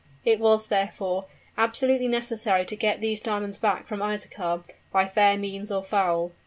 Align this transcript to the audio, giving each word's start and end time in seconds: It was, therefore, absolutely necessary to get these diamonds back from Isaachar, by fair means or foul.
It 0.25 0.39
was, 0.39 0.65
therefore, 0.65 1.25
absolutely 1.59 2.07
necessary 2.07 2.65
to 2.65 2.75
get 2.75 3.01
these 3.01 3.21
diamonds 3.21 3.59
back 3.59 3.85
from 3.85 3.99
Isaachar, 4.01 4.63
by 4.91 5.07
fair 5.07 5.37
means 5.37 5.71
or 5.71 5.83
foul. 5.83 6.31